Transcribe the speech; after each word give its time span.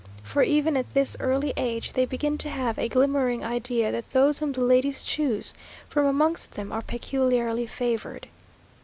for 0.23 0.41
even 0.41 0.75
at 0.75 0.95
this 0.95 1.15
early 1.19 1.53
age 1.57 1.93
they 1.93 2.05
begin 2.07 2.35
to 2.35 2.49
have 2.49 2.79
a 2.79 2.89
glimmering 2.89 3.43
idea 3.43 3.91
that 3.91 4.13
those 4.13 4.39
whom 4.39 4.51
the 4.51 4.59
ladies 4.59 5.03
choose 5.03 5.53
from 5.89 6.07
amongst 6.07 6.53
them 6.55 6.71
are 6.71 6.81
peculiarly 6.81 7.67
favoured. 7.67 8.25